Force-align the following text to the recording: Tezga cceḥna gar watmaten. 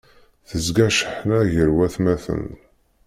Tezga 0.49 0.87
cceḥna 0.93 1.39
gar 1.51 1.69
watmaten. 1.75 2.45